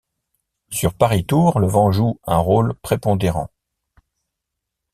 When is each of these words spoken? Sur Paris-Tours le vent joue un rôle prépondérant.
Sur 0.71 0.95
Paris-Tours 0.95 1.59
le 1.59 1.67
vent 1.67 1.91
joue 1.91 2.19
un 2.25 2.37
rôle 2.39 2.73
prépondérant. 2.81 3.51